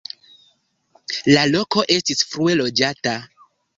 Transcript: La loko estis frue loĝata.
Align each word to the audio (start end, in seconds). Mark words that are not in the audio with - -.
La 1.33 1.43
loko 1.49 1.85
estis 1.97 2.25
frue 2.33 2.57
loĝata. 2.63 3.15